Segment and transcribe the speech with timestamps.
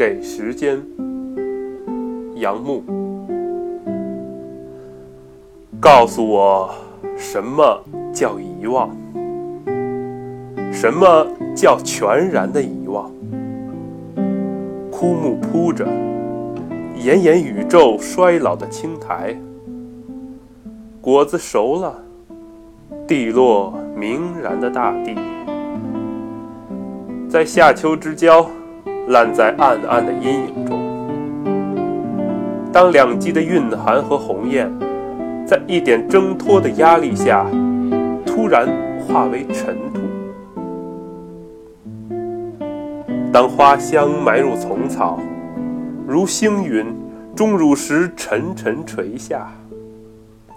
[0.00, 0.80] 给时间。
[2.36, 2.82] 杨牧，
[5.78, 6.70] 告诉我，
[7.18, 8.88] 什么叫遗忘？
[10.72, 13.12] 什么叫全然的遗忘？
[14.90, 15.86] 枯木铺着，
[16.96, 19.36] 炎炎宇宙衰老的青苔，
[21.02, 22.02] 果子熟了，
[23.06, 25.14] 地落明然的大地，
[27.28, 28.50] 在夏秋之交，
[29.10, 30.78] 烂在暗暗的阴影中。
[32.72, 34.70] 当两极的蕴含和鸿雁，
[35.44, 37.44] 在一点挣脱的压力下，
[38.24, 38.68] 突然
[39.00, 40.00] 化为尘土；
[43.32, 45.18] 当花香埋入丛草，
[46.06, 46.86] 如星云
[47.34, 49.48] 钟乳石沉沉垂下，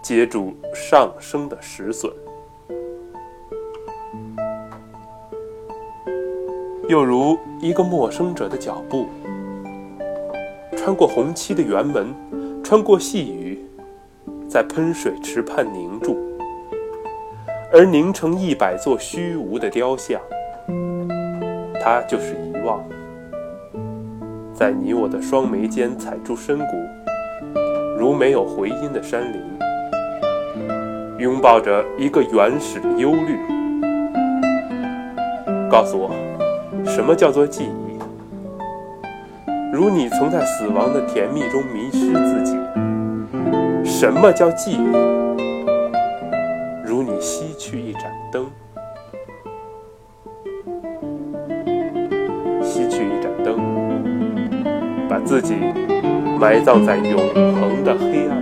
[0.04, 2.12] 接住上升的石笋；
[6.90, 9.08] 又如一个陌生者的脚步。
[10.76, 12.14] 穿过红漆的园门，
[12.64, 13.58] 穿过细雨，
[14.50, 16.18] 在喷水池畔凝住，
[17.72, 20.20] 而凝成一百座虚无的雕像。
[21.82, 22.84] 它就是遗忘，
[24.54, 26.66] 在你我的双眉间踩出深谷，
[27.98, 29.42] 如没有回音的山林，
[31.18, 33.38] 拥抱着一个原始的忧虑。
[35.70, 36.12] 告诉我，
[36.86, 37.98] 什么叫做记忆？
[39.72, 42.56] 如你曾在死亡的甜蜜中迷失自己，
[43.84, 44.78] 什么叫记忆？
[46.86, 48.46] 如你熄去一盏灯，
[52.62, 53.58] 熄去一盏灯，
[55.10, 55.56] 把自己
[56.40, 57.18] 埋葬在永
[57.56, 58.33] 恒的黑暗。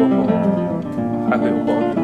[0.00, 0.26] 过后
[1.28, 1.99] 还会有光明